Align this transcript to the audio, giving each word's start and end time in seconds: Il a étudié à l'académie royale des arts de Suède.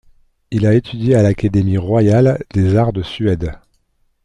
Il 0.49 0.65
a 0.65 0.73
étudié 0.73 1.13
à 1.13 1.21
l'académie 1.21 1.77
royale 1.77 2.43
des 2.53 2.75
arts 2.75 2.91
de 2.91 3.03
Suède. 3.03 3.53